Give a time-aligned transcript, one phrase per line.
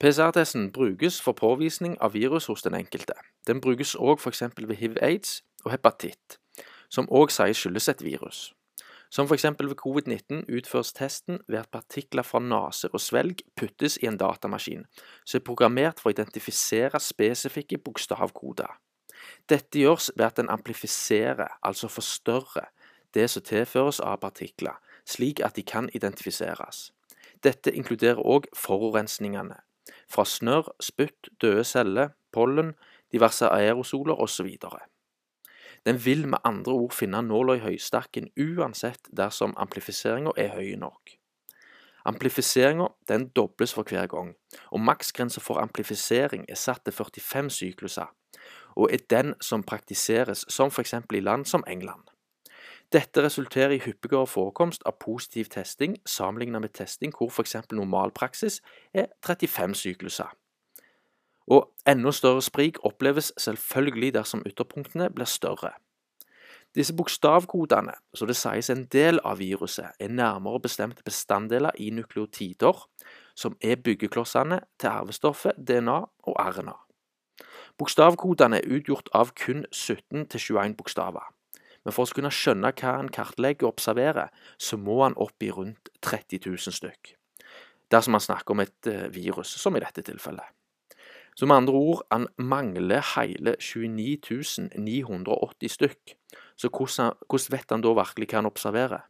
[0.00, 3.12] PCR-testen brukes for påvisning av virus hos den enkelte.
[3.46, 4.42] Den brukes òg f.eks.
[4.56, 6.38] ved hiv-aids og hepatitt,
[6.88, 8.38] som òg sies skyldes et virus.
[9.12, 9.44] Som f.eks.
[9.44, 14.88] ved covid-19 utføres testen ved at partikler fra nase og svelg puttes i en datamaskin
[15.26, 18.72] som er programmert for å identifisere spesifikke bokstavkoder.
[19.52, 22.72] Dette gjøres ved at den amplifiserer, altså forstørrer,
[23.12, 26.88] det som tilføres av partikler, slik at de kan identifiseres.
[27.44, 29.60] Dette inkluderer òg forurensningene,
[30.08, 32.74] fra snørr, spytt, døde celler, pollen,
[33.12, 34.56] diverse aerosoler osv.
[35.86, 41.16] Den vil med andre ord finne nåla i høystakken uansett dersom amplifiseringa er høy nok.
[42.04, 42.88] Amplifiseringa
[43.36, 44.34] dobles for hver gang,
[44.70, 48.12] og maksgrensa for amplifisering er satt til 45 sykluser,
[48.76, 50.94] og er den som praktiseres som f.eks.
[51.12, 52.09] i land som England.
[52.92, 57.56] Dette resulterer i hyppigere forekomst av positiv testing sammenlignet med testing hvor f.eks.
[57.70, 58.58] normalpraksis
[58.94, 60.32] er 35 sykluser.
[61.46, 65.70] Og enda større sprik oppleves selvfølgelig dersom ytterpunktene blir større.
[66.74, 72.86] Disse bokstavkodene, så det sies en del av viruset, er nærmere bestemte bestanddeler i nukleotider,
[73.34, 76.76] som er byggeklossene til arvestoffet DNA og RNA.
[77.78, 81.26] Bokstavkodene er utgjort av kun 17-21 bokstaver.
[81.84, 84.28] Men for å kunne skjønne hva en kartlegger og observerer,
[84.60, 87.14] så må han opp i rundt 30 000 stykk.
[87.90, 90.46] Dersom man snakker om et eh, virus, som i dette tilfellet.
[91.34, 96.14] Så med andre ord, han mangler hele 29 980 stykk.
[96.56, 99.06] Så hvordan, hvordan vet han da virkelig hva han observerer?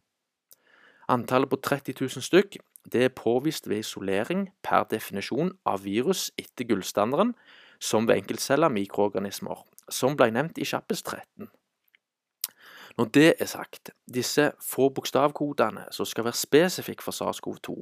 [1.11, 2.61] Antallet på 30 000 stykk
[2.93, 7.35] det er påvist ved isolering per definisjon av virus etter gullstandarden,
[7.81, 11.51] som ved enkeltceller mikroorganismer, som ble nevnt i Kjappes 13.
[13.01, 17.77] Når det er sagt, disse få bokstavkodene som skal være spesifikke for SARS-CoV-2,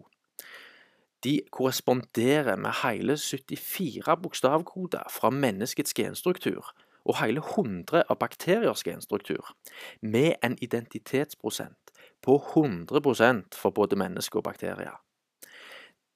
[1.24, 6.70] de korresponderer med hele 74 bokstavkoder fra menneskets genstruktur
[7.04, 9.56] og hele 100 av bakteriers genstruktur,
[10.02, 11.92] med en identitetsprosent
[12.22, 15.02] på 100% for både mennesker og bakterier.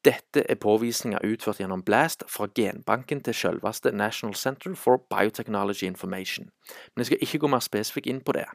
[0.05, 6.51] Dette er påvisninger utført gjennom BLAST fra genbanken til selveste National Center for Biotechnology Information,
[6.95, 8.47] men jeg skal ikke gå mer spesifikt inn på det.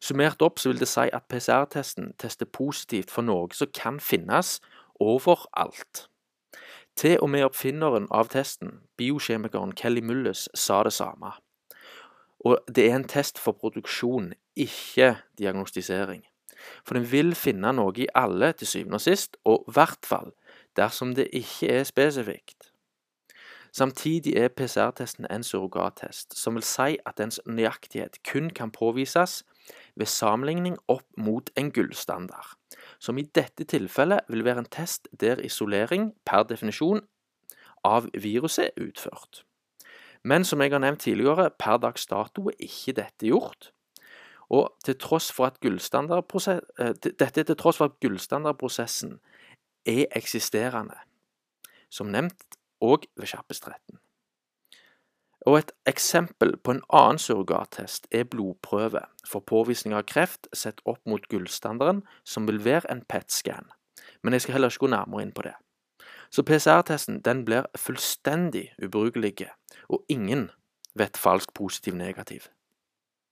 [0.00, 4.58] Summert opp så vil det si at PCR-testen tester positivt for noe som kan finnes
[5.00, 6.06] overalt.
[6.98, 11.30] Til og med oppfinneren av testen, biokjemikeren Kelly Mullis, sa det samme.
[12.42, 16.24] Og det er en test for produksjon, ikke diagnostisering.
[16.86, 20.32] For den vil finne noe i alle til syvende og sist, og i hvert fall
[20.78, 22.72] dersom det ikke er spesifikt.
[23.72, 29.44] Samtidig er PCR-testen en surrogattest, som vil si at dens nøyaktighet kun kan påvises
[29.98, 32.54] ved sammenligning opp mot en gullstandard,
[33.02, 37.02] som i dette tilfellet vil være en test der isolering per definisjon
[37.86, 39.42] av viruset er utført.
[40.22, 43.70] Men som jeg har nevnt tidligere, per dags dato er ikke dette gjort.
[44.50, 49.18] Og til tross for at eh, dette er til tross for at gullstandardprosessen
[49.86, 50.96] er eksisterende,
[51.90, 53.97] som nevnt og ved Kjappes 13.
[55.46, 61.00] Og Et eksempel på en annen surrogattest er blodprøve for påvisning av kreft sett opp
[61.06, 63.70] mot gullstandarden, som vil være en PET-scan.
[64.22, 65.54] Men jeg skal heller ikke gå nærmere inn på det.
[66.30, 69.48] Så PCR-testen den blir fullstendig ubrukelig,
[69.88, 70.50] og ingen
[70.94, 72.48] vet falsk positiv negativ.